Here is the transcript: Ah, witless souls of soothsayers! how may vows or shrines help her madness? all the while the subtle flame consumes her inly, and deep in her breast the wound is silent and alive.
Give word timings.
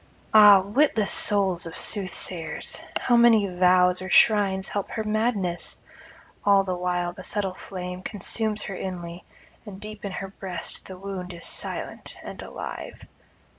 Ah, 0.33 0.61
witless 0.61 1.11
souls 1.11 1.67
of 1.67 1.77
soothsayers! 1.77 2.79
how 2.99 3.15
may 3.17 3.45
vows 3.55 4.01
or 4.01 4.09
shrines 4.09 4.67
help 4.67 4.89
her 4.89 5.03
madness? 5.03 5.77
all 6.43 6.63
the 6.63 6.73
while 6.75 7.13
the 7.13 7.23
subtle 7.23 7.53
flame 7.53 8.01
consumes 8.01 8.63
her 8.63 8.75
inly, 8.75 9.23
and 9.63 9.79
deep 9.79 10.03
in 10.03 10.13
her 10.13 10.29
breast 10.29 10.87
the 10.87 10.97
wound 10.97 11.35
is 11.35 11.45
silent 11.45 12.17
and 12.23 12.41
alive. 12.41 13.05